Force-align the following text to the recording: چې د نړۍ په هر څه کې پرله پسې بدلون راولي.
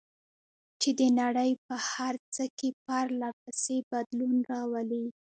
چې 0.81 0.89
د 0.99 1.01
نړۍ 1.19 1.51
په 1.65 1.75
هر 1.89 2.15
څه 2.33 2.43
کې 2.57 2.69
پرله 2.85 3.29
پسې 3.41 3.77
بدلون 3.91 4.35
راولي. 4.51 5.05